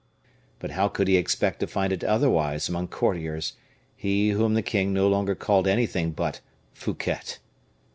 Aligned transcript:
But 0.57 0.71
how 0.71 0.87
could 0.87 1.07
he 1.07 1.15
expect 1.15 1.59
to 1.59 1.67
find 1.67 1.93
it 1.93 2.03
otherwise 2.03 2.67
among 2.67 2.87
courtiers, 2.87 3.53
he 3.95 4.29
whom 4.31 4.55
the 4.55 4.63
king 4.63 4.93
no 4.93 5.07
longer 5.07 5.35
called 5.35 5.67
anything 5.67 6.09
but 6.09 6.41
_Fouquet? 6.75 7.37